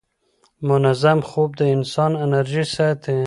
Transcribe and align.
منظم 0.69 1.19
خوب 1.29 1.49
د 1.59 1.61
انسان 1.75 2.11
انرژي 2.25 2.63
ساتي. 2.75 3.17